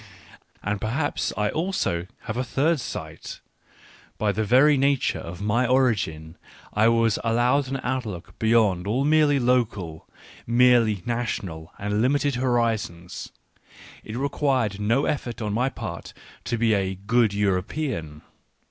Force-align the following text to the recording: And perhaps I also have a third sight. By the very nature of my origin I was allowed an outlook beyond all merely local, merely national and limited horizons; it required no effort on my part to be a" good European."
And 0.63 0.81
perhaps 0.81 1.31
I 1.37 1.49
also 1.49 2.07
have 2.21 2.35
a 2.35 2.43
third 2.43 2.79
sight. 2.79 3.39
By 4.17 4.31
the 4.31 4.43
very 4.43 4.75
nature 4.75 5.19
of 5.19 5.43
my 5.43 5.67
origin 5.67 6.37
I 6.73 6.87
was 6.87 7.19
allowed 7.23 7.67
an 7.67 7.79
outlook 7.83 8.33
beyond 8.39 8.87
all 8.87 9.05
merely 9.05 9.37
local, 9.37 10.07
merely 10.47 11.03
national 11.05 11.71
and 11.77 12.01
limited 12.01 12.33
horizons; 12.33 13.29
it 14.03 14.17
required 14.17 14.79
no 14.79 15.05
effort 15.05 15.39
on 15.39 15.53
my 15.53 15.69
part 15.69 16.13
to 16.45 16.57
be 16.57 16.73
a" 16.73 16.95
good 17.15 17.31
European." 17.31 18.23